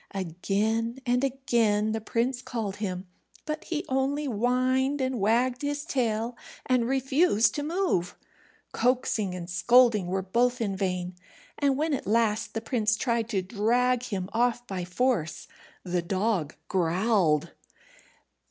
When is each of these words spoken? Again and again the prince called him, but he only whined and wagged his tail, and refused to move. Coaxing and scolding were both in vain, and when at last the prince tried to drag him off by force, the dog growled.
Again 0.15 0.97
and 1.05 1.23
again 1.23 1.91
the 1.91 2.01
prince 2.01 2.41
called 2.41 2.77
him, 2.77 3.05
but 3.45 3.65
he 3.65 3.85
only 3.87 4.25
whined 4.25 4.99
and 4.99 5.19
wagged 5.19 5.61
his 5.61 5.85
tail, 5.85 6.35
and 6.65 6.87
refused 6.87 7.53
to 7.53 7.61
move. 7.61 8.15
Coaxing 8.71 9.35
and 9.35 9.47
scolding 9.47 10.07
were 10.07 10.23
both 10.23 10.59
in 10.59 10.75
vain, 10.75 11.13
and 11.59 11.77
when 11.77 11.93
at 11.93 12.07
last 12.07 12.55
the 12.55 12.61
prince 12.61 12.97
tried 12.97 13.29
to 13.29 13.43
drag 13.43 14.01
him 14.01 14.27
off 14.33 14.65
by 14.65 14.85
force, 14.85 15.47
the 15.83 16.01
dog 16.01 16.55
growled. 16.67 17.51